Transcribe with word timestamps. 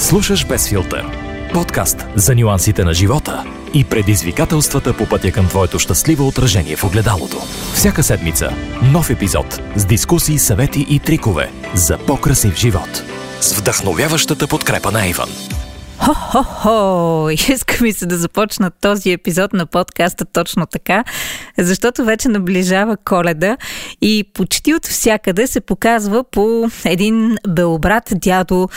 Слушаш 0.00 0.46
без 0.46 0.68
филтър. 0.68 1.06
Подкаст 1.52 2.06
за 2.14 2.34
нюансите 2.34 2.84
на 2.84 2.94
живота 2.94 3.44
и 3.74 3.84
предизвикателствата 3.84 4.96
по 4.96 5.06
пътя 5.06 5.32
към 5.32 5.48
твоето 5.48 5.78
щастливо 5.78 6.28
отражение 6.28 6.76
в 6.76 6.84
огледалото. 6.84 7.36
Всяка 7.74 8.02
седмица 8.02 8.50
нов 8.92 9.10
епизод 9.10 9.60
с 9.76 9.84
дискусии, 9.84 10.38
съвети 10.38 10.86
и 10.88 10.98
трикове 10.98 11.50
за 11.74 11.98
по-красив 11.98 12.56
живот. 12.56 13.02
С 13.40 13.52
вдъхновяващата 13.52 14.46
подкрепа 14.46 14.90
на 14.90 15.06
Иван. 15.06 15.28
Хо-хо-хо! 15.98 17.30
Иска 17.30 17.84
ми 17.84 17.92
се 17.92 18.06
да 18.06 18.16
започна 18.16 18.70
този 18.70 19.12
епизод 19.12 19.52
на 19.52 19.66
подкаста 19.66 20.24
точно 20.24 20.66
така, 20.66 21.04
защото 21.58 22.04
вече 22.04 22.28
наближава 22.28 22.96
коледа 23.04 23.56
и 24.02 24.24
почти 24.34 24.74
от 24.74 24.86
всякъде 24.86 25.46
се 25.46 25.60
показва 25.60 26.24
по 26.24 26.70
един 26.84 27.36
белобрат 27.48 28.12
дядо, 28.14 28.68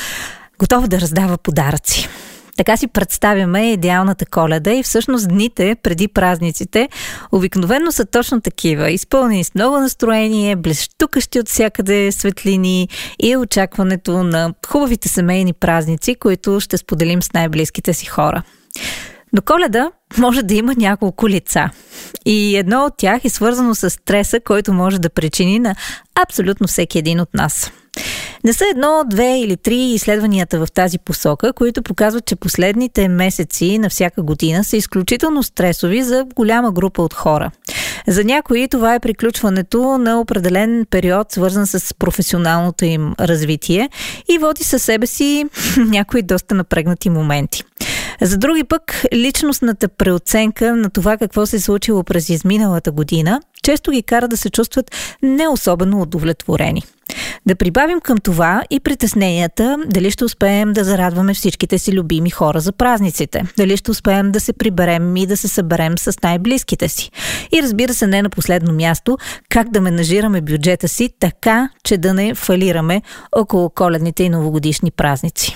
готов 0.64 0.88
да 0.88 1.02
раздава 1.02 1.38
подаръци. 1.38 2.09
Така 2.58 2.77
си 2.77 2.88
представяме 2.88 3.71
идеалната 3.71 4.26
коледа 4.26 4.71
и 4.71 4.84
всъщност 4.84 5.27
дните 5.27 5.76
преди 5.84 6.08
празниците 6.08 6.90
обикновено 7.31 7.91
са 7.91 8.05
точно 8.05 8.41
такива, 8.41 8.91
изпълнени 8.91 9.44
с 9.44 9.55
много 9.55 9.80
настроение, 9.80 10.55
блещукащи 10.55 11.40
от 11.40 11.49
всякъде 11.49 12.12
светлини 12.12 12.88
и 13.20 13.38
очакването 13.38 14.23
на 14.23 14.54
хубавите 14.68 15.09
семейни 15.09 15.54
празници, 15.54 16.16
които 16.16 16.59
ще 16.59 16.77
споделим 16.77 17.23
с 17.23 17.34
най-близките 17.34 17.93
си 17.93 18.05
хора. 18.05 18.43
До 19.34 19.41
коледа 19.41 19.91
може 20.18 20.43
да 20.43 20.54
има 20.54 20.73
няколко 20.77 21.30
лица. 21.30 21.70
И 22.26 22.57
едно 22.57 22.85
от 22.85 22.93
тях 22.98 23.26
е 23.26 23.30
свързано 23.30 23.76
с 23.76 23.90
стреса, 23.90 24.40
който 24.40 24.73
може 24.73 24.99
да 24.99 25.09
причини 25.09 25.59
на 25.59 25.76
абсолютно 26.27 26.68
всеки 26.68 26.99
един 26.99 27.20
от 27.20 27.34
нас. 27.34 27.71
Не 28.43 28.53
са 28.53 28.65
едно, 28.71 29.03
две 29.07 29.39
или 29.39 29.57
три 29.57 29.75
изследванията 29.75 30.65
в 30.65 30.71
тази 30.71 30.99
посока, 30.99 31.53
които 31.53 31.84
показват, 31.84 32.25
че 32.25 32.35
последните 32.35 33.07
месеци 33.07 33.77
на 33.77 33.89
всяка 33.89 34.23
година 34.23 34.63
са 34.63 34.77
изключително 34.77 35.43
стресови 35.43 36.04
за 36.04 36.26
голяма 36.35 36.71
група 36.71 37.01
от 37.01 37.13
хора. 37.13 37.51
За 38.07 38.23
някои 38.23 38.68
това 38.68 38.95
е 38.95 38.99
приключването 38.99 39.98
на 39.98 40.20
определен 40.20 40.85
период, 40.90 41.31
свързан 41.31 41.68
с 41.68 41.93
професионалното 41.93 42.85
им 42.85 43.13
развитие 43.20 43.90
и 44.29 44.37
води 44.37 44.63
със 44.63 44.84
себе 44.84 45.07
си 45.07 45.46
някои 45.77 46.21
доста 46.21 46.55
напрегнати 46.55 47.09
моменти. 47.09 47.63
За 48.21 48.37
други 48.37 48.63
пък, 48.63 49.05
личностната 49.13 49.87
преоценка 49.87 50.75
на 50.75 50.90
това 50.90 51.18
какво 51.18 51.46
се 51.46 51.55
е 51.55 51.59
случило 51.59 52.03
през 52.03 52.29
изминалата 52.29 52.91
година 52.91 53.41
често 53.63 53.91
ги 53.91 54.03
кара 54.03 54.27
да 54.27 54.37
се 54.37 54.49
чувстват 54.49 54.91
не 55.21 55.48
особено 55.48 56.01
удовлетворени. 56.01 56.84
Да 57.45 57.55
прибавим 57.55 57.99
към 57.99 58.17
това 58.17 58.63
и 58.70 58.79
притесненията 58.79 59.77
дали 59.85 60.12
ще 60.12 60.26
успеем 60.26 60.73
да 60.73 60.84
зарадваме 60.84 61.34
всичките 61.34 61.77
си 61.77 61.93
любими 61.93 62.29
хора 62.29 62.59
за 62.59 62.71
празниците, 62.71 63.43
дали 63.57 63.77
ще 63.77 63.91
успеем 63.91 64.31
да 64.31 64.40
се 64.40 64.53
приберем 64.53 65.17
и 65.17 65.28
да 65.28 65.38
се 65.38 65.47
съберем 65.47 65.97
с 65.97 66.22
най-близките 66.23 66.88
си. 66.88 67.12
И 67.51 67.63
разбира 67.63 67.94
се, 67.94 68.07
не 68.07 68.22
на 68.22 68.29
последно 68.29 68.73
място, 68.73 69.17
как 69.50 69.69
да 69.69 69.81
менажираме 69.81 70.41
бюджета 70.41 70.88
си 70.88 71.09
така, 71.19 71.69
че 71.84 71.97
да 71.97 72.13
не 72.13 72.35
фалираме 72.35 73.01
около 73.35 73.69
коледните 73.69 74.23
и 74.23 74.29
новогодишни 74.29 74.91
празници. 74.91 75.56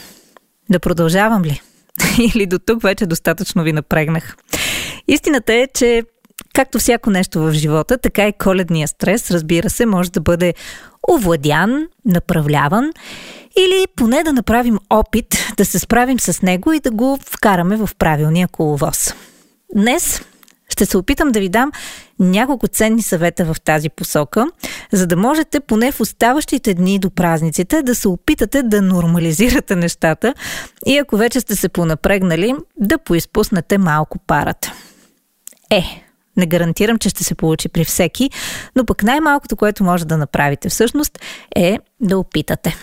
Да 0.69 0.79
продължавам 0.79 1.43
ли? 1.43 1.61
Или 2.35 2.45
до 2.45 2.59
тук 2.59 2.83
вече 2.83 3.05
достатъчно 3.05 3.63
ви 3.63 3.73
напрегнах. 3.73 4.37
Истината 5.07 5.53
е, 5.53 5.67
че 5.73 6.03
както 6.53 6.79
всяко 6.79 7.09
нещо 7.09 7.39
в 7.39 7.51
живота, 7.51 7.97
така 7.97 8.27
и 8.27 8.33
коледния 8.33 8.87
стрес, 8.87 9.31
разбира 9.31 9.69
се, 9.69 9.85
може 9.85 10.11
да 10.11 10.21
бъде 10.21 10.53
овладян, 11.11 11.87
направляван 12.05 12.91
или 13.57 13.85
поне 13.95 14.23
да 14.23 14.33
направим 14.33 14.79
опит 14.89 15.53
да 15.57 15.65
се 15.65 15.79
справим 15.79 16.19
с 16.19 16.41
него 16.41 16.73
и 16.73 16.79
да 16.79 16.91
го 16.91 17.19
вкараме 17.25 17.77
в 17.77 17.89
правилния 17.99 18.47
коловоз. 18.47 19.13
Днес 19.75 20.21
ще 20.69 20.85
се 20.85 20.97
опитам 20.97 21.31
да 21.31 21.39
ви 21.39 21.49
дам 21.49 21.71
няколко 22.19 22.67
ценни 22.67 23.01
съвета 23.01 23.45
в 23.45 23.61
тази 23.61 23.89
посока, 23.89 24.45
за 24.91 25.07
да 25.07 25.15
можете 25.15 25.59
поне 25.59 25.91
в 25.91 25.99
оставащите 25.99 26.73
дни 26.73 26.99
до 26.99 27.09
празниците 27.09 27.81
да 27.81 27.95
се 27.95 28.07
опитате 28.07 28.63
да 28.63 28.81
нормализирате 28.81 29.75
нещата 29.75 30.33
и 30.85 30.97
ако 30.97 31.17
вече 31.17 31.39
сте 31.39 31.55
се 31.55 31.69
понапрегнали, 31.69 32.55
да 32.77 32.97
поизпуснете 32.97 33.77
малко 33.77 34.17
парата. 34.19 34.73
Е, 35.71 36.06
не 36.37 36.45
гарантирам, 36.45 36.97
че 36.97 37.09
ще 37.09 37.23
се 37.23 37.35
получи 37.35 37.69
при 37.69 37.85
всеки, 37.85 38.29
но 38.75 38.85
пък 38.85 39.03
най-малкото, 39.03 39.55
което 39.55 39.83
може 39.83 40.05
да 40.05 40.17
направите 40.17 40.69
всъщност 40.69 41.19
е 41.55 41.79
да 42.01 42.17
опитате. 42.17 42.75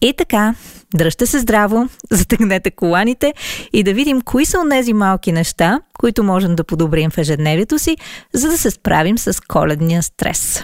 И 0.00 0.12
така, 0.12 0.54
дръжте 0.94 1.26
се 1.26 1.38
здраво, 1.38 1.88
затъгнете 2.10 2.70
коланите 2.70 3.34
и 3.72 3.82
да 3.82 3.94
видим 3.94 4.20
кои 4.20 4.46
са 4.46 4.58
тези 4.70 4.92
малки 4.92 5.32
неща, 5.32 5.80
които 5.98 6.24
можем 6.24 6.56
да 6.56 6.64
подобрим 6.64 7.10
в 7.10 7.18
ежедневието 7.18 7.78
си, 7.78 7.96
за 8.32 8.48
да 8.48 8.58
се 8.58 8.70
справим 8.70 9.18
с 9.18 9.40
коледния 9.48 10.02
стрес. 10.02 10.62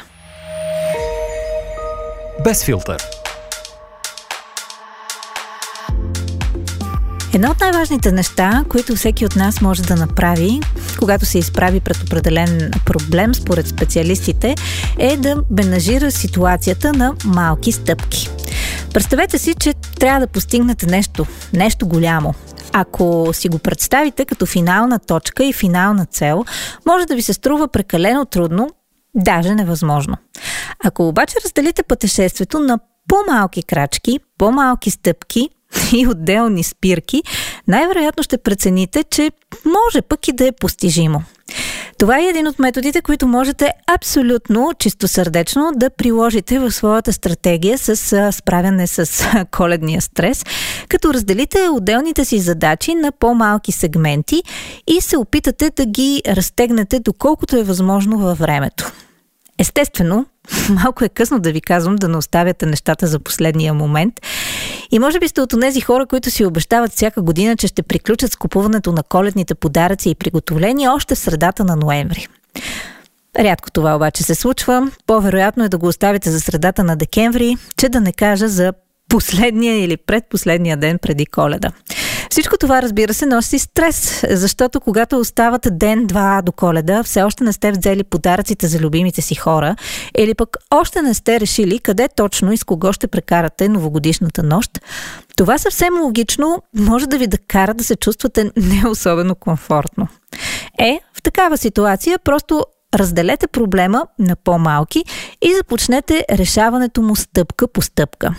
Без 2.44 2.64
филтър. 2.64 3.23
Едно 7.34 7.50
от 7.50 7.60
най-важните 7.60 8.12
неща, 8.12 8.64
които 8.68 8.96
всеки 8.96 9.26
от 9.26 9.36
нас 9.36 9.60
може 9.60 9.82
да 9.82 9.96
направи, 9.96 10.60
когато 10.98 11.26
се 11.26 11.38
изправи 11.38 11.80
пред 11.80 12.02
определен 12.02 12.70
проблем, 12.86 13.34
според 13.34 13.68
специалистите, 13.68 14.54
е 14.98 15.16
да 15.16 15.42
бенажира 15.50 16.10
ситуацията 16.10 16.92
на 16.92 17.14
малки 17.24 17.72
стъпки. 17.72 18.30
Представете 18.92 19.38
си, 19.38 19.54
че 19.60 19.74
трябва 19.74 20.20
да 20.20 20.26
постигнете 20.26 20.86
нещо, 20.86 21.26
нещо 21.52 21.86
голямо. 21.86 22.34
Ако 22.72 23.28
си 23.32 23.48
го 23.48 23.58
представите 23.58 24.24
като 24.24 24.46
финална 24.46 24.98
точка 24.98 25.44
и 25.44 25.52
финална 25.52 26.06
цел, 26.06 26.44
може 26.86 27.06
да 27.06 27.14
ви 27.14 27.22
се 27.22 27.32
струва 27.32 27.68
прекалено 27.68 28.24
трудно, 28.24 28.70
даже 29.14 29.54
невъзможно. 29.54 30.16
Ако 30.84 31.08
обаче 31.08 31.36
разделите 31.44 31.82
пътешествието 31.82 32.58
на 32.58 32.78
по-малки 33.08 33.62
крачки, 33.62 34.20
по-малки 34.38 34.90
стъпки, 34.90 35.48
и 35.92 36.06
отделни 36.06 36.62
спирки, 36.62 37.22
най-вероятно 37.68 38.22
ще 38.22 38.38
прецените, 38.38 39.04
че 39.10 39.30
може 39.64 40.02
пък 40.02 40.28
и 40.28 40.32
да 40.32 40.46
е 40.46 40.52
постижимо. 40.52 41.22
Това 41.98 42.18
е 42.18 42.24
един 42.24 42.46
от 42.46 42.58
методите, 42.58 43.02
които 43.02 43.26
можете 43.26 43.72
абсолютно 43.94 44.70
чистосърдечно 44.78 45.72
да 45.76 45.90
приложите 45.90 46.58
в 46.58 46.72
своята 46.72 47.12
стратегия 47.12 47.78
с 47.78 47.96
справяне 48.32 48.86
с 48.86 49.26
коледния 49.50 50.00
стрес, 50.00 50.44
като 50.88 51.14
разделите 51.14 51.68
отделните 51.68 52.24
си 52.24 52.38
задачи 52.38 52.94
на 52.94 53.12
по-малки 53.12 53.72
сегменти 53.72 54.42
и 54.86 55.00
се 55.00 55.16
опитате 55.16 55.70
да 55.76 55.86
ги 55.86 56.22
разтегнете 56.26 57.00
доколкото 57.00 57.56
е 57.56 57.62
възможно 57.62 58.18
във 58.18 58.38
времето. 58.38 58.92
Естествено, 59.58 60.26
малко 60.70 61.04
е 61.04 61.08
късно 61.08 61.40
да 61.40 61.52
ви 61.52 61.60
казвам 61.60 61.96
да 61.96 62.08
не 62.08 62.16
оставяте 62.16 62.66
нещата 62.66 63.06
за 63.06 63.18
последния 63.18 63.74
момент. 63.74 64.20
И 64.90 64.98
може 64.98 65.20
би 65.20 65.28
сте 65.28 65.40
от 65.40 65.60
тези 65.60 65.80
хора, 65.80 66.06
които 66.06 66.30
си 66.30 66.44
обещават 66.44 66.92
всяка 66.92 67.22
година, 67.22 67.56
че 67.56 67.66
ще 67.66 67.82
приключат 67.82 68.32
с 68.32 68.36
купуването 68.36 68.92
на 68.92 69.02
коледните 69.02 69.54
подаръци 69.54 70.10
и 70.10 70.14
приготовления 70.14 70.92
още 70.92 71.14
в 71.14 71.18
средата 71.18 71.64
на 71.64 71.76
ноември. 71.76 72.28
Рядко 73.38 73.70
това 73.70 73.96
обаче 73.96 74.22
се 74.22 74.34
случва. 74.34 74.90
По-вероятно 75.06 75.64
е 75.64 75.68
да 75.68 75.78
го 75.78 75.86
оставите 75.86 76.30
за 76.30 76.40
средата 76.40 76.84
на 76.84 76.96
декември, 76.96 77.56
че 77.76 77.88
да 77.88 78.00
не 78.00 78.12
кажа 78.12 78.48
за 78.48 78.72
последния 79.08 79.84
или 79.84 79.96
предпоследния 79.96 80.76
ден 80.76 80.98
преди 80.98 81.26
коледа. 81.26 81.70
Всичко 82.34 82.58
това, 82.58 82.82
разбира 82.82 83.14
се, 83.14 83.26
носи 83.26 83.58
стрес, 83.58 84.24
защото 84.30 84.80
когато 84.80 85.18
оставате 85.18 85.70
ден-два 85.70 86.42
до 86.42 86.52
коледа, 86.52 87.02
все 87.02 87.22
още 87.22 87.44
не 87.44 87.52
сте 87.52 87.72
взели 87.72 88.04
подаръците 88.04 88.66
за 88.66 88.78
любимите 88.78 89.22
си 89.22 89.34
хора, 89.34 89.76
или 90.18 90.34
пък 90.34 90.56
още 90.70 91.02
не 91.02 91.14
сте 91.14 91.40
решили 91.40 91.78
къде 91.78 92.08
точно 92.16 92.52
и 92.52 92.56
с 92.56 92.64
кого 92.64 92.92
ще 92.92 93.06
прекарате 93.06 93.68
новогодишната 93.68 94.42
нощ, 94.42 94.70
това 95.36 95.58
съвсем 95.58 96.02
логично 96.02 96.62
може 96.76 97.06
да 97.06 97.18
ви 97.18 97.26
да 97.26 97.38
кара 97.38 97.74
да 97.74 97.84
се 97.84 97.96
чувствате 97.96 98.50
не 98.56 98.88
особено 98.88 99.34
комфортно. 99.34 100.08
Е, 100.78 101.00
в 101.14 101.22
такава 101.22 101.56
ситуация 101.56 102.18
просто 102.18 102.64
разделете 102.94 103.46
проблема 103.46 104.06
на 104.18 104.36
по-малки 104.36 105.04
и 105.42 105.54
започнете 105.54 106.24
решаването 106.30 107.02
му 107.02 107.16
стъпка 107.16 107.68
по 107.68 107.82
стъпка. 107.82 108.34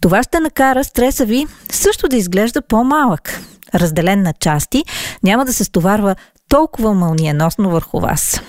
Това 0.00 0.22
ще 0.22 0.40
накара 0.40 0.84
стреса 0.84 1.24
ви 1.24 1.46
също 1.72 2.08
да 2.08 2.16
изглежда 2.16 2.62
по-малък. 2.62 3.40
Разделен 3.74 4.22
на 4.22 4.32
части, 4.32 4.84
няма 5.22 5.44
да 5.44 5.52
се 5.52 5.64
стоварва 5.64 6.16
толкова 6.48 6.94
мълниеносно 6.94 7.70
върху 7.70 8.00
вас. 8.00 8.40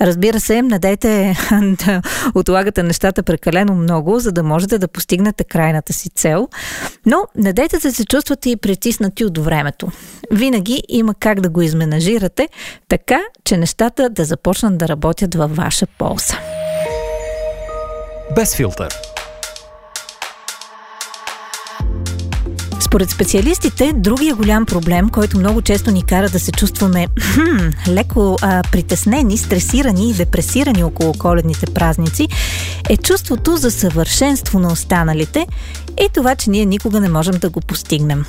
Разбира 0.00 0.40
се, 0.40 0.62
не 0.62 0.78
дайте 0.78 1.36
да 1.86 2.02
отлагате 2.34 2.82
нещата 2.82 3.22
прекалено 3.22 3.74
много, 3.74 4.18
за 4.18 4.32
да 4.32 4.42
можете 4.42 4.78
да 4.78 4.88
постигнете 4.88 5.44
крайната 5.44 5.92
си 5.92 6.08
цел, 6.10 6.48
но 7.06 7.26
не 7.36 7.52
дайте 7.52 7.78
да 7.78 7.92
се 7.92 8.04
чувствате 8.04 8.50
и 8.50 8.56
притиснати 8.56 9.24
от 9.24 9.38
времето. 9.38 9.88
Винаги 10.30 10.82
има 10.88 11.14
как 11.14 11.40
да 11.40 11.48
го 11.48 11.62
изменажирате, 11.62 12.48
така, 12.88 13.20
че 13.44 13.56
нещата 13.56 14.10
да 14.10 14.24
започнат 14.24 14.78
да 14.78 14.88
работят 14.88 15.34
във 15.34 15.56
ваша 15.56 15.86
полза. 15.86 16.34
Без 18.34 18.56
филтър 18.56 19.13
Според 22.94 23.10
специалистите, 23.10 23.92
другия 23.96 24.34
голям 24.34 24.66
проблем, 24.66 25.08
който 25.08 25.38
много 25.38 25.62
често 25.62 25.90
ни 25.90 26.02
кара 26.02 26.28
да 26.28 26.40
се 26.40 26.52
чувстваме 26.52 27.06
хм, 27.20 27.68
леко 27.88 28.36
а, 28.42 28.62
притеснени, 28.72 29.38
стресирани 29.38 30.10
и 30.10 30.14
депресирани 30.14 30.84
около 30.84 31.12
коледните 31.12 31.66
празници, 31.66 32.28
е 32.90 32.96
чувството 32.96 33.56
за 33.56 33.70
съвършенство 33.70 34.58
на 34.58 34.72
останалите 34.72 35.46
и 36.00 36.08
това, 36.14 36.36
че 36.36 36.50
ние 36.50 36.64
никога 36.64 37.00
не 37.00 37.08
можем 37.08 37.34
да 37.34 37.50
го 37.50 37.60
постигнем. 37.60 38.24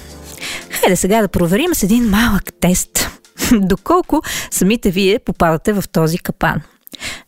Хайде 0.70 0.96
сега 0.96 1.22
да 1.22 1.28
проверим 1.28 1.76
с 1.76 1.84
един 1.84 2.10
малък 2.10 2.44
тест. 2.62 3.10
Доколко 3.52 4.22
самите 4.52 4.92
вие 4.92 5.20
попадате 5.26 5.74
в 5.74 5.84
този 5.92 6.18
капан. 6.18 6.62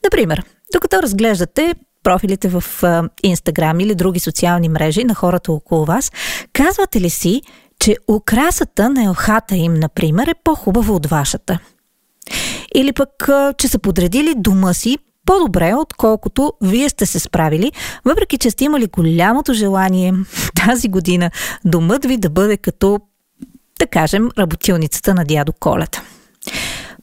Например, 0.04 0.44
докато 0.74 1.04
разглеждате 1.04 1.75
профилите 2.07 2.48
в 2.50 2.63
Инстаграм 3.24 3.80
или 3.80 3.95
други 3.95 4.19
социални 4.19 4.69
мрежи 4.69 5.04
на 5.04 5.15
хората 5.15 5.51
около 5.51 5.86
вас, 5.86 6.12
казвате 6.54 7.01
ли 7.01 7.09
си, 7.09 7.42
че 7.80 7.95
украсата 8.07 8.89
на 8.89 9.04
елхата 9.04 9.56
им, 9.56 9.74
например, 9.74 10.27
е 10.27 10.33
по-хубава 10.44 10.94
от 10.94 11.06
вашата? 11.06 11.59
Или 12.75 12.94
пък, 12.94 13.30
че 13.57 13.68
са 13.68 13.80
подредили 13.80 14.33
дома 14.38 14.74
си 14.74 14.98
по-добре, 15.25 15.74
отколкото 15.75 16.54
вие 16.62 16.89
сте 16.89 17.06
се 17.06 17.19
справили, 17.19 17.71
въпреки 18.06 18.38
че 18.38 18.51
сте 18.51 18.65
имали 18.65 18.88
голямото 18.88 19.53
желание 19.53 20.13
тази 20.65 20.88
година 20.89 21.31
домът 21.65 22.06
ви 22.06 22.18
да 22.18 22.30
бъде 22.30 22.57
като, 22.57 23.00
да 23.80 23.88
кажем, 23.88 24.30
работилницата 24.38 25.13
на 25.13 25.25
дядо 25.25 25.53
Колета. 25.53 26.01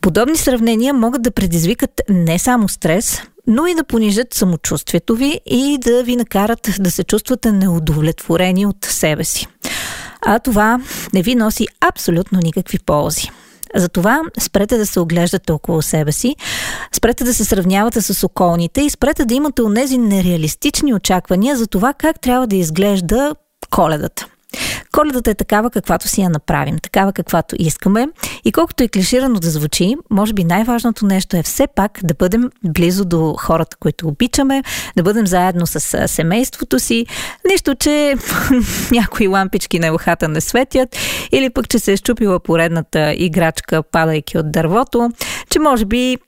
Подобни 0.01 0.37
сравнения 0.37 0.95
могат 0.95 1.23
да 1.23 1.31
предизвикат 1.31 2.01
не 2.09 2.39
само 2.39 2.69
стрес, 2.69 3.23
но 3.47 3.67
и 3.67 3.75
да 3.75 3.85
понижат 3.85 4.35
самочувствието 4.35 5.17
ви 5.17 5.41
и 5.47 5.79
да 5.81 6.03
ви 6.03 6.17
накарат 6.17 6.71
да 6.81 6.91
се 6.91 7.05
чувствате 7.05 7.53
неудовлетворени 7.53 8.67
от 8.67 8.85
себе 8.85 9.25
си. 9.25 9.47
А 10.27 10.39
това 10.39 10.81
не 11.13 11.23
ви 11.23 11.35
носи 11.35 11.67
абсолютно 11.81 12.39
никакви 12.43 12.79
ползи. 12.79 13.31
Затова 13.77 14.23
спрете 14.41 14.77
да 14.77 14.87
се 14.87 15.01
оглеждате 15.01 15.53
около 15.53 15.83
себе 15.83 16.13
си, 16.13 16.37
спрете 16.93 17.25
да 17.25 17.35
се 17.35 17.45
сравнявате 17.45 18.03
с 18.03 18.25
околните 18.25 18.81
и 18.81 18.91
спрете 18.91 19.25
да 19.25 19.35
имате 19.35 19.63
онези 19.63 19.99
нереалистични 19.99 20.95
очаквания 20.95 21.57
за 21.57 21.67
това 21.67 21.95
как 21.95 22.21
трябва 22.21 22.47
да 22.47 22.57
изглежда 22.57 23.35
коледата. 23.71 24.27
Коледата 24.95 25.31
е 25.31 25.35
такава, 25.35 25.71
каквато 25.71 26.09
си 26.09 26.21
я 26.21 26.31
направим, 26.31 26.79
такава 26.79 27.13
каквато 27.13 27.57
искаме. 27.59 28.09
И 28.45 28.53
колкото 28.53 28.83
и 28.83 28.89
клиширано 28.89 29.41
да 29.41 29.51
звучи, 29.51 29.95
може 30.11 30.33
би 30.33 30.45
най-важното 30.45 31.07
нещо 31.07 31.37
е 31.37 31.43
все 31.43 31.67
пак 31.67 32.01
да 32.03 32.15
бъдем 32.15 32.51
близо 32.65 33.05
до 33.05 33.35
хората, 33.39 33.77
които 33.77 34.09
обичаме, 34.09 34.63
да 34.97 35.03
бъдем 35.03 35.27
заедно 35.27 35.67
с 35.67 36.09
семейството 36.09 36.79
си. 36.79 37.07
Нищо, 37.51 37.75
че 37.75 38.15
някои 38.91 39.29
лампички 39.29 39.79
на 39.79 39.95
ухата 39.95 40.29
не 40.29 40.41
светят, 40.41 40.97
или 41.33 41.51
пък, 41.51 41.69
че 41.69 41.79
се 41.79 41.93
е 41.93 41.97
щупила 41.97 42.41
поредната 42.41 43.15
играчка, 43.17 43.83
падайки 43.83 44.39
от 44.39 44.53
дървото, 44.53 45.11
че 45.51 45.59
може 45.59 45.85
би 45.85 46.19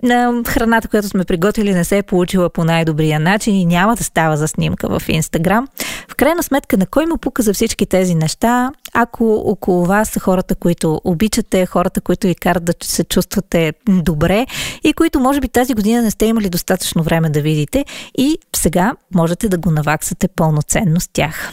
храната, 0.47 0.89
която 0.89 1.09
сме 1.09 1.25
приготвили, 1.25 1.75
не 1.75 1.85
се 1.85 1.99
е 1.99 2.03
получила 2.03 2.51
по 2.51 2.65
най-добрия 2.65 3.21
начин 3.21 3.55
и 3.55 3.65
няма 3.65 3.97
да 3.97 4.05
става 4.05 4.37
за 4.37 4.49
снимка 4.49 4.99
в 4.99 5.03
Инстаграм. 5.09 5.69
В 6.17 6.19
крайна 6.19 6.43
сметка, 6.43 6.77
на 6.77 6.87
кой 6.87 7.07
му 7.07 7.19
пука 7.19 7.43
за 7.43 7.55
всички 7.55 7.87
тези 7.87 8.15
неща, 8.15 8.73
ако 8.95 9.35
около 9.35 9.85
вас 9.85 10.09
са 10.09 10.21
хората, 10.21 10.55
които 10.55 11.01
обичате, 11.05 11.67
хората, 11.67 12.01
които 12.01 12.27
ви 12.27 12.35
карат 12.35 12.65
да 12.65 12.73
се 12.83 13.05
чувствате 13.05 13.73
добре 13.89 14.47
и 14.85 14.93
които 14.93 15.21
може 15.21 15.41
би 15.41 15.49
тази 15.49 15.75
година 15.75 16.03
не 16.03 16.11
сте 16.11 16.27
имали 16.27 16.49
достатъчно 16.49 17.03
време 17.03 17.31
да 17.31 17.41
видите 17.41 17.85
и 18.19 18.39
сега 18.57 18.95
можете 19.15 19.49
да 19.49 19.59
го 19.59 19.71
наваксате 19.71 20.29
пълноценно 20.29 21.01
с 21.01 21.09
тях. 21.13 21.53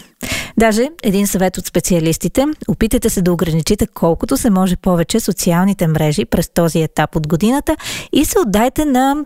Даже 0.58 0.90
един 1.04 1.28
съвет 1.28 1.58
от 1.58 1.66
специалистите– 1.66 2.46
опитайте 2.68 3.10
се 3.10 3.22
да 3.22 3.34
ограничите 3.34 3.88
колкото 3.88 4.38
се 4.38 4.50
може 4.50 4.76
повече 4.76 5.20
социалните 5.20 5.88
мрежи 5.88 6.26
през 6.26 6.50
този 6.50 6.82
етап 6.82 7.16
от 7.16 7.28
годината 7.28 7.78
и 8.14 8.26
се 8.26 8.40
отдайте 8.40 8.86
на 8.86 9.26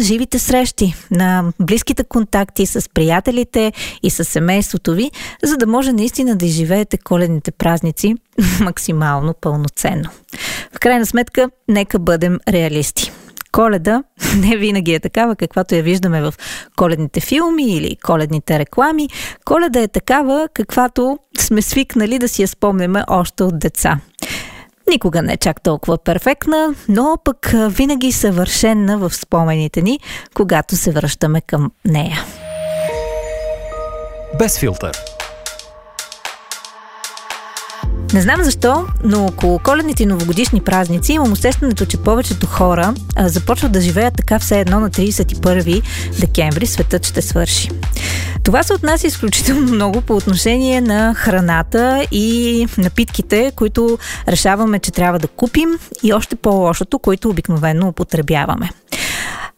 живите 0.00 0.38
срещи, 0.38 0.94
на 1.10 1.52
близките 1.60 2.04
контакти 2.04 2.66
с 2.66 2.90
приятелите 2.94 3.72
и 4.02 4.10
с 4.10 4.24
семейството 4.24 4.92
ви, 4.92 5.10
за 5.42 5.56
да 5.56 5.66
може 5.66 5.92
наистина 5.92 6.36
да 6.36 6.46
изживеете 6.46 6.98
коледните 6.98 7.50
празници 7.50 8.14
максимално 8.60 9.34
пълноценно. 9.40 10.10
В 10.76 10.80
крайна 10.80 11.06
сметка, 11.06 11.50
нека 11.68 11.98
бъдем 11.98 12.38
реалисти. 12.48 13.12
Коледа 13.52 14.02
не 14.36 14.56
винаги 14.56 14.94
е 14.94 15.00
такава, 15.00 15.36
каквато 15.36 15.74
я 15.74 15.82
виждаме 15.82 16.22
в 16.22 16.34
коледните 16.76 17.20
филми 17.20 17.76
или 17.76 17.96
коледните 17.96 18.58
реклами. 18.58 19.08
Коледа 19.44 19.80
е 19.80 19.88
такава, 19.88 20.48
каквато 20.54 21.18
сме 21.38 21.62
свикнали 21.62 22.18
да 22.18 22.28
си 22.28 22.42
я 22.42 22.48
спомняме 22.48 23.04
още 23.08 23.44
от 23.44 23.58
деца. 23.58 24.00
Никога 24.90 25.22
не 25.22 25.32
е 25.32 25.36
чак 25.36 25.62
толкова 25.62 25.98
перфектна, 25.98 26.74
но 26.88 27.18
пък 27.24 27.52
винаги 27.68 28.12
съвършенна 28.12 28.98
в 28.98 29.14
спомените 29.14 29.82
ни, 29.82 30.00
когато 30.34 30.76
се 30.76 30.90
връщаме 30.90 31.40
към 31.40 31.70
нея. 31.84 32.24
Без 34.38 34.58
филтър. 34.58 34.98
Не 38.14 38.20
знам 38.20 38.42
защо, 38.42 38.86
но 39.04 39.26
около 39.26 39.58
коледните 39.58 40.02
и 40.02 40.06
новогодишни 40.06 40.60
празници 40.60 41.12
имам 41.12 41.32
усещането, 41.32 41.86
че 41.86 41.96
повечето 42.02 42.46
хора 42.46 42.94
а, 43.16 43.28
започват 43.28 43.72
да 43.72 43.80
живеят 43.80 44.14
така 44.16 44.38
все 44.38 44.60
едно 44.60 44.80
на 44.80 44.90
31 44.90 45.82
декември 46.20 46.66
светът 46.66 47.06
ще 47.06 47.22
свърши. 47.22 47.70
Това 48.46 48.62
се 48.62 48.74
отнася 48.74 49.06
изключително 49.06 49.72
много 49.72 50.00
по 50.00 50.16
отношение 50.16 50.80
на 50.80 51.14
храната 51.14 52.06
и 52.12 52.66
напитките, 52.78 53.52
които 53.56 53.98
решаваме, 54.28 54.78
че 54.78 54.92
трябва 54.92 55.18
да 55.18 55.28
купим 55.28 55.68
и 56.02 56.12
още 56.12 56.36
по-лошото, 56.36 56.98
които 56.98 57.28
обикновено 57.28 57.88
употребяваме. 57.88 58.70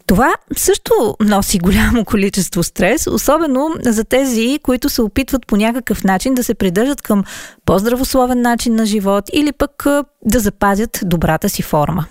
Това 0.06 0.34
също 0.56 1.16
носи 1.20 1.58
голямо 1.58 2.04
количество 2.04 2.62
стрес, 2.62 3.06
особено 3.06 3.70
за 3.80 4.04
тези, 4.04 4.58
които 4.62 4.88
се 4.88 5.02
опитват 5.02 5.46
по 5.46 5.56
някакъв 5.56 6.04
начин 6.04 6.34
да 6.34 6.44
се 6.44 6.54
придържат 6.54 7.02
към 7.02 7.24
по-здравословен 7.64 8.40
начин 8.40 8.74
на 8.74 8.86
живот 8.86 9.24
или 9.32 9.52
пък 9.52 9.86
да 10.24 10.40
запазят 10.40 11.00
добрата 11.02 11.48
си 11.48 11.62
форма. 11.62 12.06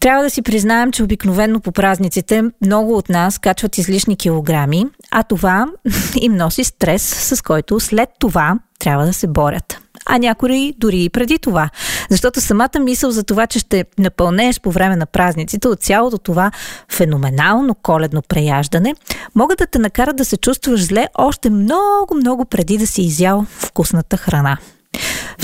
Трябва 0.00 0.22
да 0.22 0.30
си 0.30 0.42
признаем, 0.42 0.92
че 0.92 1.02
обикновено 1.02 1.60
по 1.60 1.72
празниците 1.72 2.42
много 2.64 2.96
от 2.96 3.08
нас 3.08 3.38
качват 3.38 3.78
излишни 3.78 4.16
килограми, 4.16 4.86
а 5.10 5.22
това 5.22 5.66
им 6.20 6.36
носи 6.36 6.64
стрес, 6.64 7.02
с 7.02 7.42
който 7.42 7.80
след 7.80 8.08
това 8.18 8.58
трябва 8.78 9.06
да 9.06 9.12
се 9.12 9.26
борят 9.26 9.78
а 10.08 10.18
някои 10.18 10.74
дори 10.78 11.04
и 11.04 11.08
преди 11.08 11.38
това. 11.38 11.70
Защото 12.10 12.40
самата 12.40 12.80
мисъл 12.80 13.10
за 13.10 13.24
това, 13.24 13.46
че 13.46 13.58
ще 13.58 13.84
напълнееш 13.98 14.60
по 14.60 14.70
време 14.70 14.96
на 14.96 15.06
празниците 15.06 15.68
от 15.68 15.80
цялото 15.80 16.18
това 16.18 16.50
феноменално 16.92 17.74
коледно 17.74 18.22
преяждане, 18.28 18.94
могат 19.34 19.58
да 19.58 19.66
те 19.66 19.78
накарат 19.78 20.16
да 20.16 20.24
се 20.24 20.36
чувстваш 20.36 20.86
зле 20.86 21.06
още 21.14 21.50
много, 21.50 22.14
много 22.14 22.44
преди 22.44 22.78
да 22.78 22.86
си 22.86 23.02
изял 23.02 23.46
вкусната 23.48 24.16
храна. 24.16 24.56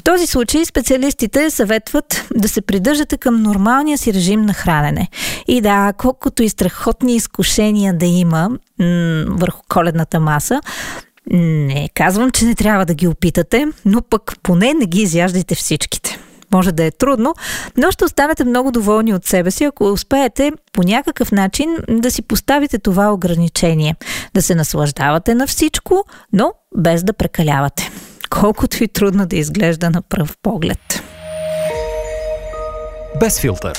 В 0.04 0.12
този 0.14 0.26
случай 0.26 0.64
специалистите 0.64 1.50
съветват 1.50 2.28
да 2.34 2.48
се 2.48 2.60
придържате 2.60 3.16
към 3.16 3.42
нормалния 3.42 3.98
си 3.98 4.14
режим 4.14 4.42
на 4.42 4.54
хранене. 4.54 5.08
И 5.48 5.60
да, 5.60 5.92
колкото 5.98 6.42
и 6.42 6.48
страхотни 6.48 7.16
изкушения 7.16 7.94
да 7.94 8.06
има 8.06 8.48
м- 8.48 8.58
върху 9.28 9.62
коледната 9.68 10.20
маса, 10.20 10.60
не 11.30 11.88
казвам, 11.94 12.30
че 12.30 12.44
не 12.44 12.54
трябва 12.54 12.86
да 12.86 12.94
ги 12.94 13.08
опитате, 13.08 13.66
но 13.84 14.02
пък 14.02 14.32
поне 14.42 14.74
не 14.74 14.86
ги 14.86 15.02
изяждайте 15.02 15.54
всичките. 15.54 16.18
Може 16.54 16.72
да 16.72 16.84
е 16.84 16.90
трудно, 16.90 17.34
но 17.76 17.90
ще 17.90 18.04
останете 18.04 18.44
много 18.44 18.72
доволни 18.72 19.14
от 19.14 19.24
себе 19.24 19.50
си, 19.50 19.64
ако 19.64 19.84
успеете 19.84 20.52
по 20.72 20.82
някакъв 20.82 21.32
начин 21.32 21.76
да 21.88 22.10
си 22.10 22.22
поставите 22.22 22.78
това 22.78 23.12
ограничение. 23.12 23.96
Да 24.34 24.42
се 24.42 24.54
наслаждавате 24.54 25.34
на 25.34 25.46
всичко, 25.46 26.04
но 26.32 26.52
без 26.76 27.04
да 27.04 27.12
прекалявате. 27.12 27.90
Колкото 28.40 28.84
и 28.84 28.88
трудно 28.88 29.26
да 29.26 29.36
изглежда 29.36 29.90
на 29.90 30.02
пръв 30.02 30.36
поглед. 30.42 31.02
Без 33.20 33.40
филтър. 33.40 33.78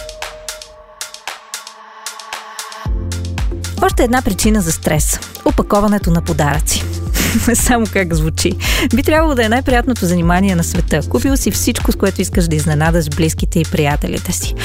Още 3.81 4.03
една 4.03 4.21
причина 4.21 4.61
за 4.61 4.71
стрес– 4.71 5.19
опаковането 5.45 6.11
на 6.11 6.21
подаръци. 6.21 6.83
Само 7.53 7.85
как 7.93 8.13
звучи. 8.13 8.51
Би 8.95 9.03
трябвало 9.03 9.35
да 9.35 9.45
е 9.45 9.49
най-приятното 9.49 10.05
занимание 10.05 10.55
на 10.55 10.63
света. 10.63 10.99
Купил 11.09 11.37
си 11.37 11.51
всичко, 11.51 11.91
с 11.91 11.95
което 11.95 12.21
искаш 12.21 12.47
да 12.47 12.55
изненадаш 12.55 13.09
близките 13.09 13.59
и 13.59 13.65
приятелите 13.71 14.31
си. 14.31 14.55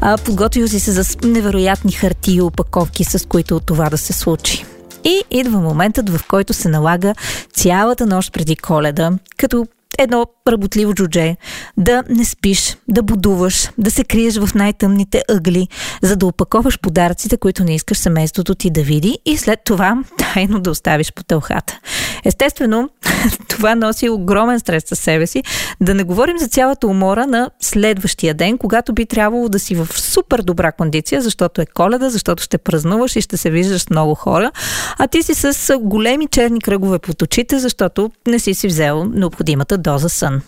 А, 0.00 0.18
подготвил 0.18 0.68
си 0.68 0.80
се 0.80 0.92
за 0.92 1.04
невероятни 1.24 1.92
хартии 1.92 2.34
и 2.34 2.40
опаковки, 2.40 3.04
с 3.04 3.28
които 3.28 3.60
това 3.60 3.90
да 3.90 3.98
се 3.98 4.12
случи. 4.12 4.64
И 5.04 5.22
идва 5.30 5.60
моментът, 5.60 6.10
в 6.10 6.26
който 6.28 6.52
се 6.52 6.68
налага 6.68 7.14
цялата 7.52 8.06
нощ 8.06 8.32
преди 8.32 8.56
коледа, 8.56 9.12
като 9.36 9.66
едно 10.02 10.26
работливо 10.48 10.94
джудже, 10.94 11.36
да 11.76 12.02
не 12.08 12.24
спиш, 12.24 12.76
да 12.88 13.02
будуваш, 13.02 13.70
да 13.78 13.90
се 13.90 14.04
криеш 14.04 14.38
в 14.38 14.54
най-тъмните 14.54 15.22
ъгли, 15.28 15.68
за 16.02 16.16
да 16.16 16.26
опаковаш 16.26 16.80
подаръците, 16.80 17.36
които 17.36 17.64
не 17.64 17.74
искаш 17.74 17.98
семейството 17.98 18.54
ти 18.54 18.70
да 18.70 18.82
види 18.82 19.18
и 19.26 19.36
след 19.36 19.60
това 19.64 19.98
тайно 20.18 20.60
да 20.60 20.70
оставиш 20.70 21.12
по 21.12 21.24
тълхата. 21.24 21.78
Естествено, 22.24 22.90
това 23.48 23.74
носи 23.74 24.08
огромен 24.08 24.60
стрес 24.60 24.84
със 24.86 24.98
себе 24.98 25.26
си. 25.26 25.42
Да 25.80 25.94
не 25.94 26.02
говорим 26.02 26.38
за 26.38 26.48
цялата 26.48 26.86
умора 26.86 27.26
на 27.26 27.50
следващия 27.60 28.34
ден, 28.34 28.58
когато 28.58 28.92
би 28.92 29.06
трябвало 29.06 29.48
да 29.48 29.58
си 29.58 29.74
в 29.74 29.88
супер 30.00 30.42
добра 30.42 30.72
кондиция, 30.72 31.22
защото 31.22 31.60
е 31.60 31.66
коледа, 31.66 32.10
защото 32.10 32.42
ще 32.42 32.58
празнуваш 32.58 33.16
и 33.16 33.20
ще 33.20 33.36
се 33.36 33.50
виждаш 33.50 33.82
с 33.82 33.90
много 33.90 34.14
хора, 34.14 34.50
а 34.98 35.06
ти 35.06 35.22
си 35.22 35.34
с 35.34 35.78
големи 35.78 36.26
черни 36.26 36.60
кръгове 36.60 36.98
под 36.98 37.22
очите, 37.22 37.58
защото 37.58 38.10
не 38.28 38.38
си 38.38 38.54
си 38.54 38.66
взел 38.66 39.04
необходимата 39.04 39.78
доза 39.78 39.89
сън. 39.98 40.42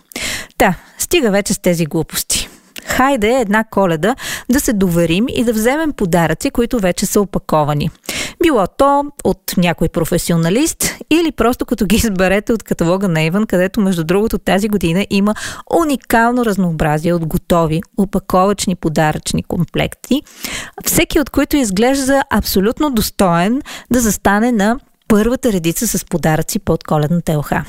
Та, 0.58 0.74
стига 0.98 1.30
вече 1.30 1.54
с 1.54 1.58
тези 1.58 1.86
глупости 1.86 2.48
хайде 2.84 3.40
една 3.40 3.64
коледа 3.64 4.14
да 4.50 4.60
се 4.60 4.72
доверим 4.72 5.26
и 5.28 5.44
да 5.44 5.52
вземем 5.52 5.92
подаръци, 5.92 6.50
които 6.50 6.78
вече 6.78 7.06
са 7.06 7.20
опаковани. 7.20 7.90
Било 8.42 8.66
то 8.78 9.04
от 9.24 9.52
някой 9.56 9.88
професионалист 9.88 10.94
или 11.10 11.32
просто 11.32 11.66
като 11.66 11.86
ги 11.86 11.96
изберете 11.96 12.52
от 12.52 12.62
каталога 12.62 13.08
на 13.08 13.22
Иван, 13.22 13.46
където 13.46 13.80
между 13.80 14.04
другото 14.04 14.38
тази 14.38 14.68
година 14.68 15.06
има 15.10 15.34
уникално 15.80 16.44
разнообразие 16.44 17.14
от 17.14 17.26
готови 17.26 17.80
опаковачни 17.96 18.76
подаръчни 18.76 19.42
комплекти, 19.42 20.22
всеки 20.84 21.20
от 21.20 21.30
които 21.30 21.56
изглежда 21.56 22.22
абсолютно 22.30 22.90
достоен 22.90 23.62
да 23.90 24.00
застане 24.00 24.52
на 24.52 24.78
първата 25.08 25.52
редица 25.52 25.88
с 25.88 26.04
подаръци 26.04 26.58
под 26.58 26.84
коледната 26.84 27.32
елха. 27.32 27.64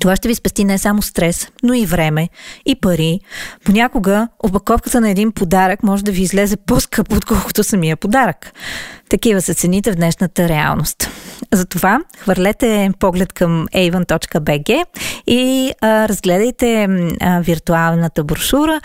Това 0.00 0.16
ще 0.16 0.28
ви 0.28 0.34
спести 0.34 0.64
не 0.64 0.78
само 0.78 1.02
стрес, 1.02 1.48
но 1.62 1.74
и 1.74 1.86
време, 1.86 2.28
и 2.66 2.74
пари. 2.74 3.20
Понякога 3.64 4.28
опаковката 4.38 5.00
на 5.00 5.10
един 5.10 5.32
подарък 5.32 5.82
може 5.82 6.04
да 6.04 6.12
ви 6.12 6.22
излезе 6.22 6.56
по-скъпо, 6.56 7.16
отколкото 7.16 7.64
самия 7.64 7.96
подарък. 7.96 8.52
Такива 9.08 9.42
са 9.42 9.54
цените 9.54 9.92
в 9.92 9.96
днешната 9.96 10.48
реалност. 10.48 11.10
Затова 11.52 12.00
хвърлете 12.18 12.90
поглед 12.98 13.32
към 13.32 13.66
avon.bg 13.74 14.84
и 15.26 15.72
а, 15.80 16.08
разгледайте 16.08 16.88
а, 17.20 17.40
виртуалната 17.40 18.24
брошура 18.24 18.80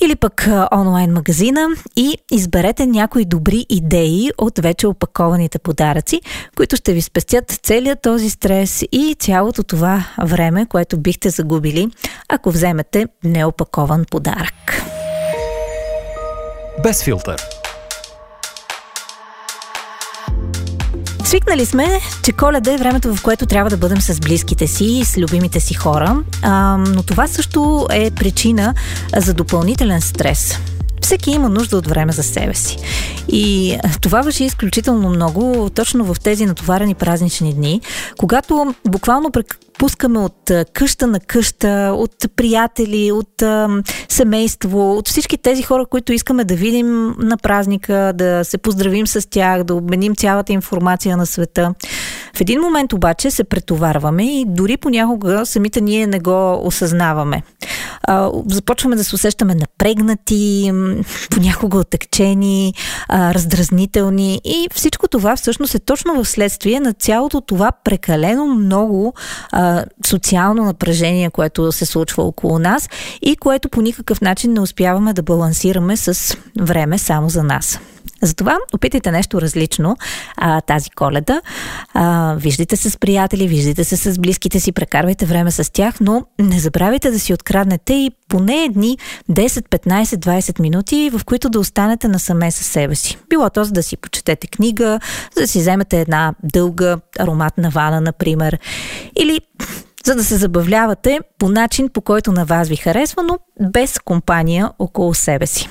или 0.00 0.16
пък 0.16 0.48
онлайн 0.72 1.12
магазина 1.12 1.68
и 1.96 2.18
изберете 2.32 2.86
някои 2.86 3.24
добри 3.24 3.66
идеи 3.68 4.30
от 4.38 4.58
вече 4.58 4.86
опакованите 4.86 5.58
подаръци, 5.58 6.20
които 6.56 6.76
ще 6.76 6.92
ви 6.92 7.02
спестят 7.02 7.50
целият 7.62 8.02
този 8.02 8.30
стрес 8.30 8.84
и 8.92 9.16
цялото 9.18 9.62
това 9.62 10.04
време, 10.22 10.66
което 10.66 10.98
бихте 10.98 11.30
загубили, 11.30 11.90
ако 12.28 12.50
вземете 12.50 13.06
неопакован 13.24 14.04
подарък. 14.10 14.82
Без 16.82 17.02
филтър. 17.02 17.59
Свикнали 21.30 21.66
сме, 21.66 22.00
че 22.22 22.32
коледа 22.32 22.72
е 22.72 22.76
времето, 22.76 23.14
в 23.14 23.22
което 23.22 23.46
трябва 23.46 23.70
да 23.70 23.76
бъдем 23.76 24.00
с 24.00 24.20
близките 24.20 24.66
си 24.66 24.84
и 24.84 25.04
с 25.04 25.18
любимите 25.18 25.60
си 25.60 25.74
хора, 25.74 26.22
а, 26.42 26.76
но 26.76 27.02
това 27.02 27.26
също 27.26 27.86
е 27.90 28.10
причина 28.10 28.74
за 29.16 29.34
допълнителен 29.34 30.00
стрес. 30.00 30.58
Всеки 31.00 31.30
има 31.30 31.48
нужда 31.48 31.76
от 31.76 31.86
време 31.86 32.12
за 32.12 32.22
себе 32.22 32.54
си. 32.54 32.78
И 33.28 33.76
това 34.00 34.20
въжи 34.20 34.44
изключително 34.44 35.08
много 35.08 35.70
точно 35.74 36.14
в 36.14 36.20
тези 36.20 36.46
натоварени 36.46 36.94
празнични 36.94 37.54
дни, 37.54 37.80
когато 38.18 38.74
буквално 38.88 39.30
пускаме 39.78 40.18
от 40.18 40.50
къща 40.72 41.06
на 41.06 41.20
къща, 41.20 41.92
от 41.96 42.14
приятели, 42.36 43.12
от 43.12 43.42
а, 43.42 43.82
семейство, 44.08 44.96
от 44.96 45.08
всички 45.08 45.38
тези 45.38 45.62
хора, 45.62 45.86
които 45.86 46.12
искаме 46.12 46.44
да 46.44 46.54
видим 46.54 47.14
на 47.18 47.36
празника, 47.36 48.12
да 48.14 48.44
се 48.44 48.58
поздравим 48.58 49.06
с 49.06 49.30
тях, 49.30 49.64
да 49.64 49.74
обменим 49.74 50.14
цялата 50.14 50.52
информация 50.52 51.16
на 51.16 51.26
света. 51.26 51.74
В 52.40 52.42
един 52.42 52.60
момент 52.60 52.92
обаче 52.92 53.30
се 53.30 53.44
претоварваме 53.44 54.40
и 54.40 54.44
дори 54.48 54.76
понякога 54.76 55.46
самите 55.46 55.80
ние 55.80 56.06
не 56.06 56.20
го 56.20 56.66
осъзнаваме. 56.66 57.42
Започваме 58.46 58.96
да 58.96 59.04
се 59.04 59.14
усещаме 59.14 59.54
напрегнати, 59.54 60.72
понякога 61.30 61.78
отъкчени, 61.78 62.74
а, 63.08 63.34
раздразнителни 63.34 64.40
и 64.44 64.68
всичко 64.74 65.08
това 65.08 65.36
всъщност 65.36 65.74
е 65.74 65.78
точно 65.78 66.14
в 66.14 66.28
следствие 66.28 66.80
на 66.80 66.92
цялото 66.92 67.40
това 67.40 67.72
прекалено 67.84 68.46
много 68.46 69.14
социално 70.06 70.64
напрежение, 70.64 71.30
което 71.30 71.72
се 71.72 71.86
случва 71.86 72.22
около 72.22 72.58
нас 72.58 72.88
и 73.22 73.36
което 73.36 73.68
по 73.68 73.80
никакъв 73.80 74.20
начин 74.20 74.52
не 74.52 74.60
успяваме 74.60 75.12
да 75.12 75.22
балансираме 75.22 75.96
с 75.96 76.36
време 76.60 76.98
само 76.98 77.28
за 77.28 77.42
нас. 77.42 77.80
Затова 78.22 78.58
опитайте 78.74 79.10
нещо 79.10 79.40
различно 79.40 79.96
а, 80.36 80.60
тази 80.60 80.90
коледа. 80.90 81.40
А, 81.94 82.34
виждайте 82.38 82.76
се 82.76 82.90
с 82.90 82.98
приятели, 82.98 83.48
виждайте 83.48 83.84
се 83.84 83.96
с 83.96 84.18
близките 84.18 84.60
си, 84.60 84.72
прекарвайте 84.72 85.26
време 85.26 85.50
с 85.50 85.72
тях, 85.72 85.94
но 86.00 86.24
не 86.38 86.58
забравяйте 86.58 87.10
да 87.10 87.18
си 87.18 87.34
откраднете 87.34 87.92
и 87.92 88.10
поне 88.28 88.64
едни 88.64 88.98
10, 89.30 89.46
15, 89.46 90.04
20 90.04 90.60
минути, 90.60 91.10
в 91.12 91.24
които 91.24 91.48
да 91.48 91.60
останете 91.60 92.08
насаме 92.08 92.50
със 92.50 92.66
себе 92.66 92.94
си. 92.94 93.18
Било 93.28 93.50
то 93.50 93.64
за 93.64 93.72
да 93.72 93.82
си 93.82 93.96
почетете 93.96 94.46
книга, 94.46 95.00
за 95.36 95.40
да 95.40 95.48
си 95.48 95.58
вземете 95.58 96.00
една 96.00 96.34
дълга 96.42 96.96
ароматна 97.18 97.70
вана, 97.70 98.00
например, 98.00 98.58
или 99.20 99.40
за 100.04 100.14
да 100.14 100.24
се 100.24 100.36
забавлявате 100.36 101.20
по 101.38 101.48
начин, 101.48 101.88
по 101.88 102.00
който 102.00 102.32
на 102.32 102.44
вас 102.44 102.68
ви 102.68 102.76
харесва, 102.76 103.22
но 103.22 103.38
без 103.70 103.98
компания 103.98 104.70
около 104.78 105.14
себе 105.14 105.46
си. 105.46 105.68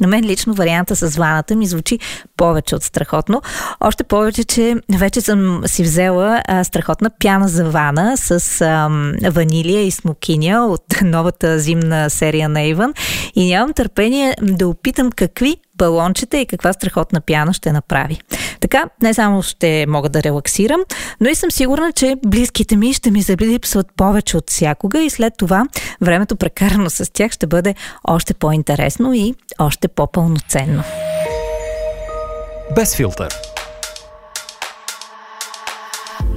На 0.00 0.06
мен 0.06 0.24
лично 0.24 0.54
варианта 0.54 0.96
с 0.96 1.16
ваната 1.16 1.56
ми 1.56 1.66
звучи 1.66 1.98
повече 2.36 2.76
от 2.76 2.82
страхотно. 2.82 3.42
Още 3.80 4.04
повече, 4.04 4.44
че 4.44 4.76
вече 4.98 5.20
съм 5.20 5.62
си 5.66 5.82
взела 5.82 6.42
а, 6.48 6.64
страхотна 6.64 7.10
пяна 7.20 7.48
за 7.48 7.64
вана 7.64 8.16
с 8.16 8.60
а, 8.60 8.88
ванилия 9.30 9.86
и 9.86 9.90
смокиня 9.90 10.66
от 10.66 10.84
новата 11.02 11.58
зимна 11.58 12.10
серия 12.10 12.48
на 12.48 12.62
Иван 12.62 12.94
и 13.34 13.46
нямам 13.46 13.72
търпение 13.72 14.34
да 14.42 14.68
опитам 14.68 15.12
какви 15.12 15.56
балончета 15.74 16.38
и 16.38 16.46
каква 16.46 16.72
страхотна 16.72 17.20
пяна 17.20 17.52
ще 17.52 17.72
направи. 17.72 18.20
Така, 18.60 18.84
не 19.02 19.14
само 19.14 19.42
ще 19.42 19.86
мога 19.88 20.08
да 20.08 20.22
релаксирам, 20.22 20.80
но 21.20 21.28
и 21.28 21.34
съм 21.34 21.50
сигурна, 21.50 21.92
че 21.92 22.16
близките 22.26 22.76
ми 22.76 22.92
ще 22.92 23.10
ми 23.10 23.22
залипсват 23.22 23.86
повече 23.96 24.36
от 24.36 24.50
всякога 24.50 25.00
и 25.00 25.10
след 25.10 25.32
това 25.38 25.64
времето 26.00 26.36
прекарано 26.36 26.90
с 26.90 27.12
тях 27.12 27.32
ще 27.32 27.46
бъде 27.46 27.74
още 28.04 28.34
по-интересно 28.34 29.14
и 29.14 29.34
още 29.58 29.88
по-пълноценно. 29.88 30.82
Без 32.74 32.96
филтър. 32.96 33.34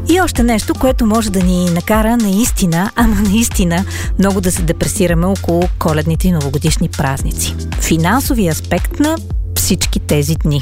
И 0.09 0.21
още 0.21 0.43
нещо, 0.43 0.73
което 0.79 1.05
може 1.05 1.31
да 1.31 1.43
ни 1.43 1.69
накара 1.69 2.17
наистина, 2.17 2.91
ама 2.95 3.15
наистина, 3.15 3.85
много 4.19 4.41
да 4.41 4.51
се 4.51 4.61
депресираме 4.61 5.25
около 5.25 5.63
коледните 5.79 6.27
и 6.27 6.31
новогодишни 6.31 6.89
празници. 6.89 7.55
Финансови 7.81 8.47
аспект 8.47 8.99
на 8.99 9.15
всички 9.55 9.99
тези 9.99 10.35
дни. 10.35 10.61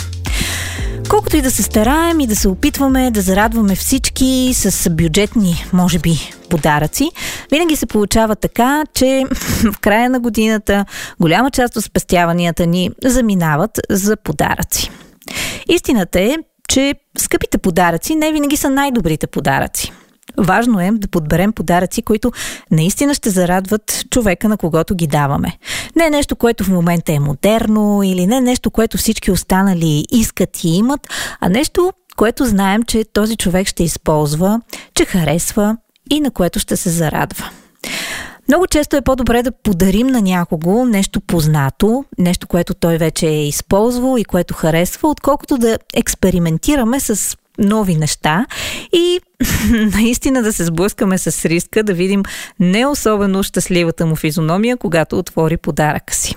Колкото 1.12 1.38
и 1.38 1.41
да 1.41 1.51
се 1.51 1.63
стараем 1.63 2.20
и 2.20 2.27
да 2.27 2.36
се 2.36 2.48
опитваме 2.48 3.12
да 3.12 3.22
зарадваме 3.22 3.75
всички 3.75 4.51
с 4.53 4.89
бюджетни, 4.89 5.65
може 5.74 6.00
би, 6.00 6.34
подаръци, 6.50 7.12
винаги 7.51 7.75
се 7.75 7.86
получава 7.86 8.36
така, 8.36 8.84
че 8.94 9.24
в 9.74 9.80
края 9.80 10.10
на 10.10 10.20
годината 10.20 10.86
голяма 11.20 11.51
част 11.51 11.75
от 11.75 11.84
спестяванията 11.84 12.65
ни 12.65 12.89
заминават 13.06 13.80
за 13.89 14.18
подаръци. 14.18 14.91
Истината 15.70 16.22
е, 16.22 16.36
че 16.70 16.96
скъпите 17.18 17.58
подаръци 17.58 18.15
не 18.15 18.32
винаги 18.32 18.58
са 18.58 18.70
най-добрите 18.70 19.27
подаръци. 19.27 19.91
Важно 20.38 20.80
е 20.80 20.92
да 20.92 21.08
подберем 21.08 21.54
подаръци, 21.54 22.01
които 22.01 22.32
наистина 22.72 23.13
ще 23.13 23.30
зарадват 23.30 24.06
човека, 24.10 24.50
на 24.50 24.58
когото 24.58 24.96
ги 24.96 25.08
даваме. 25.08 25.58
Не 25.96 26.10
нещо, 26.10 26.36
което 26.36 26.63
в 26.63 26.70
момента 26.70 27.13
е 27.13 27.20
модерно 27.20 28.04
или 28.04 28.28
не 28.28 28.42
нещо, 28.42 28.72
което 28.72 28.98
всички 28.98 29.32
останали 29.32 30.06
искат 30.12 30.63
и 30.63 30.70
имат, 30.70 31.08
а 31.40 31.50
нещо, 31.50 31.94
което 32.18 32.46
знаем, 32.46 32.84
че 32.84 33.06
този 33.13 33.38
човек 33.38 33.68
ще 33.68 33.84
използва, 33.84 34.62
че 34.96 35.06
харесва 35.06 35.78
и 36.10 36.20
на 36.20 36.32
което 36.32 36.60
ще 36.60 36.78
се 36.78 36.90
зарадва. 36.90 37.50
Много 38.48 38.68
често 38.68 38.96
е 38.96 39.01
по-добре 39.01 39.44
да 39.44 39.51
подарим 39.51 40.08
на 40.08 40.22
някого 40.22 40.86
нещо 40.86 41.22
познато, 41.22 42.06
нещо, 42.18 42.48
което 42.48 42.74
той 42.74 42.98
вече 42.98 43.28
е 43.28 43.48
използвал 43.48 44.18
и 44.18 44.25
което 44.25 44.54
харесва, 44.54 45.10
отколкото 45.10 45.58
да 45.58 45.78
експериментираме 45.94 47.00
с 47.00 47.38
нови 47.58 47.96
неща 47.96 48.46
и 48.93 49.20
наистина 49.96 50.43
да 50.43 50.53
се 50.53 50.65
сблъскаме 50.65 51.17
с 51.17 51.46
риска 51.46 51.84
да 51.84 51.93
видим 51.93 52.24
не 52.60 52.88
особено 52.88 53.43
щастливата 53.43 54.05
му 54.05 54.15
физиономия, 54.15 54.77
когато 54.77 55.20
отвори 55.20 55.58
подаръка 55.58 56.13
си. 56.13 56.36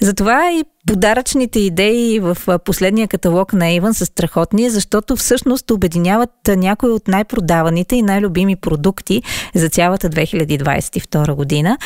Затова 0.00 0.52
и 0.52 0.64
подаръчните 0.86 1.60
идеи 1.60 2.20
в 2.20 2.36
последния 2.64 3.08
каталог 3.08 3.52
на 3.52 3.64
Avon 3.64 3.92
са 3.92 4.06
страхотни, 4.06 4.70
защото 4.70 5.16
всъщност 5.16 5.70
обединяват 5.70 6.30
някои 6.48 6.90
от 6.90 7.08
най-продаваните 7.08 7.96
и 7.96 8.02
най-любими 8.02 8.56
продукти 8.56 9.22
за 9.54 9.68
цялата 9.68 10.10
2022 10.10 11.34
година. 11.34 11.78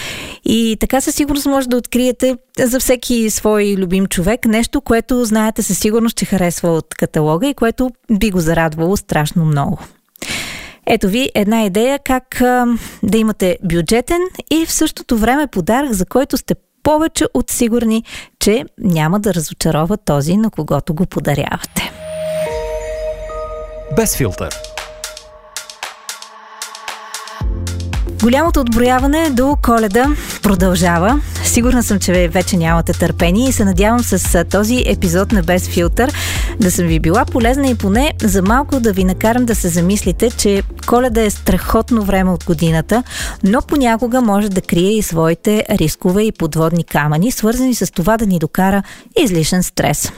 И 0.45 0.77
така 0.81 1.00
със 1.00 1.15
сигурност 1.15 1.47
може 1.47 1.69
да 1.69 1.77
откриете 1.77 2.37
за 2.59 2.81
всеки 2.81 3.31
свой 3.31 3.75
любим 3.79 4.07
човек 4.07 4.47
нещо, 4.47 4.81
което 4.81 5.25
знаете 5.25 5.62
със 5.62 5.79
сигурност, 5.79 6.17
че 6.17 6.25
харесва 6.25 6.69
от 6.69 6.95
каталога 6.95 7.47
и 7.49 7.55
което 7.55 7.91
би 8.12 8.31
го 8.31 8.41
зарадвало 8.41 8.97
страшно 8.97 9.45
много. 9.45 9.79
Ето 10.87 11.09
ви 11.09 11.31
една 11.35 11.65
идея 11.65 11.99
как 12.05 12.37
да 13.03 13.19
имате 13.19 13.59
бюджетен 13.65 14.21
и 14.50 14.67
в 14.67 14.73
същото 14.73 15.17
време 15.19 15.47
подарък, 15.47 15.93
за 15.93 16.07
който 16.07 16.37
сте 16.37 16.55
повече 16.83 17.27
от 17.35 17.51
сигурни, 17.51 18.05
че 18.41 18.65
няма 18.79 19.21
да 19.21 19.35
разочарова 19.35 19.97
този, 19.97 20.37
на 20.37 20.51
когото 20.51 20.95
го 20.95 21.07
подарявате. 21.07 21.93
Без 23.97 24.17
филтър. 24.17 24.70
Голямото 28.23 28.61
отброяване 28.61 29.31
до 29.31 29.57
коледа 29.62 30.07
продължава. 30.43 31.21
Сигурна 31.45 31.83
съм, 31.83 31.99
че 31.99 32.29
вече 32.29 32.57
нямате 32.57 32.93
търпение 32.93 33.49
и 33.49 33.53
се 33.53 33.65
надявам 33.65 34.00
с 34.03 34.45
този 34.45 34.85
епизод 34.87 35.33
на 35.33 35.43
Без 35.43 35.69
филтър 35.69 36.12
да 36.61 36.71
съм 36.71 36.87
ви 36.87 37.00
била 37.00 37.25
полезна 37.25 37.67
и 37.67 37.75
поне 37.75 38.12
за 38.23 38.43
малко 38.43 38.81
да 38.81 38.93
ви 38.93 39.05
накарам 39.05 39.45
да 39.45 39.55
се 39.55 39.69
замислите, 39.69 40.31
че 40.31 40.62
коледа 40.87 41.23
е 41.23 41.31
страхотно 41.31 42.03
време 42.03 42.31
от 42.31 42.45
годината, 42.45 43.03
но 43.45 43.62
понякога 43.62 44.21
може 44.21 44.49
да 44.49 44.61
крие 44.61 44.91
и 44.91 45.03
своите 45.03 45.65
рискове 45.71 46.23
и 46.23 46.33
подводни 46.33 46.85
камъни, 46.85 47.33
свързани 47.33 47.75
с 47.75 47.93
това 47.93 48.17
да 48.17 48.27
ни 48.27 48.39
докара 48.39 48.83
излишен 49.23 49.62
стрес. 49.62 50.12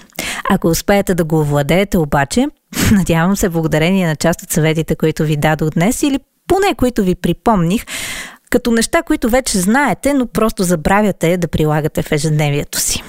Ако 0.50 0.68
успеете 0.68 1.14
да 1.14 1.24
го 1.24 1.40
овладеете 1.40 1.98
обаче, 1.98 2.46
надявам 2.92 3.36
се 3.36 3.48
благодарение 3.48 4.06
на 4.06 4.16
част 4.16 4.42
от 4.42 4.50
съветите, 4.50 4.94
които 4.96 5.24
ви 5.24 5.36
дадох 5.36 5.70
днес 5.70 6.02
или 6.02 6.18
поне 6.48 6.74
които 6.74 7.04
ви 7.04 7.14
припомних, 7.14 7.86
като 8.50 8.70
неща, 8.70 9.02
които 9.02 9.28
вече 9.28 9.58
знаете, 9.58 10.14
но 10.14 10.26
просто 10.26 10.62
забравяте 10.62 11.36
да 11.36 11.48
прилагате 11.48 12.02
в 12.02 12.12
ежедневието 12.12 12.80
си. 12.80 13.02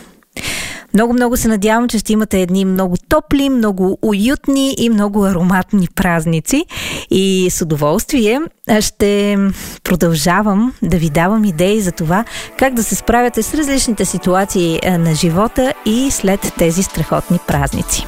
Много-много 0.94 1.38
се 1.38 1.48
надявам, 1.48 1.88
че 1.88 2.00
ще 2.00 2.14
имате 2.14 2.42
едни 2.42 2.66
много 2.66 2.96
топли, 3.10 3.50
много 3.50 3.98
уютни 4.02 4.76
и 4.78 4.90
много 4.90 5.26
ароматни 5.26 5.88
празници. 5.96 6.66
И 7.12 7.48
с 7.52 7.62
удоволствие 7.62 8.40
ще 8.80 9.38
продължавам 9.84 10.74
да 10.82 10.98
ви 10.98 11.10
давам 11.10 11.46
идеи 11.46 11.82
за 11.82 11.92
това 11.92 12.26
как 12.58 12.74
да 12.74 12.84
се 12.84 12.96
справяте 12.96 13.44
с 13.44 13.54
различните 13.54 14.06
ситуации 14.06 14.80
на 14.86 15.16
живота 15.16 15.74
и 15.86 16.12
след 16.12 16.54
тези 16.58 16.84
страхотни 16.84 17.40
празници. 17.48 18.06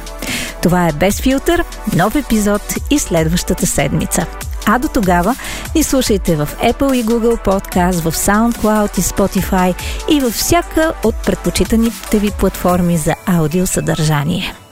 Това 0.62 0.88
е 0.88 0.92
Без 0.92 1.20
филтър, 1.20 1.64
нов 1.96 2.14
епизод 2.14 2.62
и 2.90 2.98
следващата 2.98 3.66
седмица. 3.66 4.26
А 4.66 4.78
до 4.78 4.88
тогава 4.88 5.34
ни 5.74 5.82
слушайте 5.82 6.36
в 6.36 6.48
Apple 6.62 6.96
и 6.96 7.04
Google 7.04 7.44
Podcast, 7.44 8.00
в 8.00 8.12
SoundCloud 8.12 8.98
и 8.98 9.02
Spotify 9.02 9.74
и 10.10 10.20
във 10.20 10.34
всяка 10.34 10.92
от 11.04 11.14
предпочитаните 11.26 12.18
ви 12.18 12.30
платформи 12.30 12.96
за 12.96 13.14
аудиосъдържание. 13.26 14.65